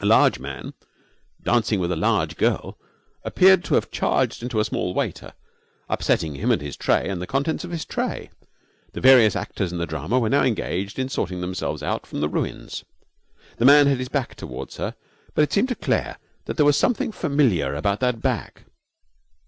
A 0.00 0.06
large 0.06 0.40
man, 0.40 0.74
dancing 1.40 1.78
with 1.78 1.92
a 1.92 1.94
large 1.96 2.36
girl, 2.36 2.76
appeared 3.22 3.62
to 3.62 3.74
have 3.76 3.92
charged 3.92 4.42
into 4.42 4.58
a 4.58 4.64
small 4.64 4.92
waiter, 4.92 5.34
upsetting 5.88 6.34
him 6.34 6.50
and 6.50 6.60
his 6.60 6.76
tray 6.76 7.08
and 7.08 7.22
the 7.22 7.28
contents 7.28 7.62
of 7.62 7.70
his 7.70 7.84
tray. 7.84 8.32
The 8.92 9.00
various 9.00 9.36
actors 9.36 9.70
in 9.70 9.78
the 9.78 9.86
drama 9.86 10.18
were 10.18 10.28
now 10.28 10.42
engaged 10.42 10.98
in 10.98 11.08
sorting 11.08 11.40
themselves 11.40 11.80
out 11.80 12.06
from 12.08 12.20
the 12.20 12.28
ruins. 12.28 12.82
The 13.58 13.64
man 13.64 13.86
had 13.86 13.98
his 13.98 14.08
back 14.08 14.34
toward 14.34 14.74
her, 14.74 14.96
and 15.36 15.44
it 15.44 15.52
seemed 15.52 15.68
to 15.68 15.76
Claire 15.76 16.18
that 16.46 16.56
there 16.56 16.66
was 16.66 16.76
something 16.76 17.12
familiar 17.12 17.76
about 17.76 18.00
that 18.00 18.20
back. 18.20 18.64